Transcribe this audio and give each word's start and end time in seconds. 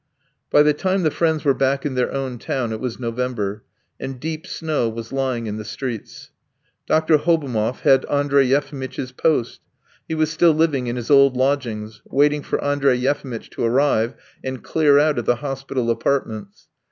By 0.49 0.63
the 0.63 0.73
time 0.73 1.03
the 1.03 1.11
friends 1.11 1.45
were 1.45 1.53
back 1.53 1.85
in 1.85 1.93
their 1.93 2.11
own 2.11 2.39
town 2.39 2.71
it 2.71 2.79
was 2.79 2.99
November, 2.99 3.63
and 3.99 4.19
deep 4.19 4.47
snow 4.47 4.89
was 4.89 5.13
lying 5.13 5.45
in 5.45 5.57
the 5.57 5.63
streets. 5.63 6.31
Dr. 6.87 7.19
Hobotov 7.19 7.81
had 7.81 8.05
Andrey 8.05 8.47
Yefimitch's 8.47 9.11
post; 9.11 9.61
he 10.07 10.15
was 10.15 10.31
still 10.31 10.55
living 10.55 10.87
in 10.87 10.95
his 10.95 11.11
old 11.11 11.37
lodgings, 11.37 12.01
waiting 12.07 12.41
for 12.41 12.59
Andrey 12.63 12.97
Yefimitch 12.97 13.51
to 13.51 13.63
arrive 13.63 14.15
and 14.43 14.63
clear 14.63 14.97
out 14.97 15.19
of 15.19 15.25
the 15.25 15.35
hospital 15.35 15.91
apartments. 15.91 16.67